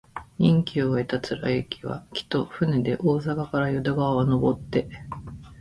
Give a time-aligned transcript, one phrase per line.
[0.39, 4.89] 任期を終えた貫之は、帰途、船で大阪から淀川をのぼって、